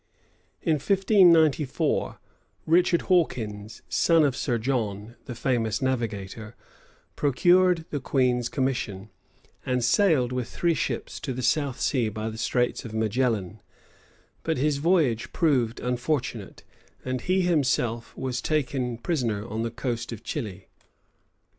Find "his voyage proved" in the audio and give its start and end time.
14.57-15.79